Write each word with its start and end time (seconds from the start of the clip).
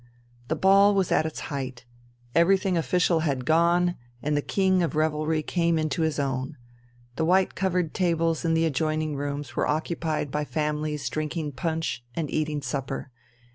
The 0.47 0.55
ball 0.55 0.95
was 0.95 1.11
at 1.11 1.27
its 1.27 1.41
height. 1.53 1.85
Everything 2.33 2.75
official 2.75 3.19
had 3.19 3.45
gone, 3.45 3.97
and 4.23 4.35
the 4.35 4.41
king 4.41 4.81
of 4.81 4.95
revelry 4.95 5.43
came 5.43 5.77
into 5.77 6.01
his 6.01 6.17
own. 6.17 6.57
The 7.17 7.23
white 7.25 7.53
covered 7.53 7.93
tables 7.93 8.43
in 8.43 8.55
the 8.55 8.65
adjoining 8.65 9.15
rooms 9.15 9.55
were 9.55 9.67
occupied 9.67 10.31
by 10.31 10.43
families 10.43 11.07
drinking 11.07 11.51
punch 11.51 12.03
and 12.15 12.31
eating 12.31 12.63
supper. 12.63 13.11